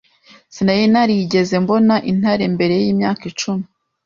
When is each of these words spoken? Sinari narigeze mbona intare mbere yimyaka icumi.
Sinari 0.55 0.85
narigeze 0.93 1.55
mbona 1.63 1.95
intare 2.11 2.45
mbere 2.55 2.75
yimyaka 2.83 3.23
icumi. 3.31 3.65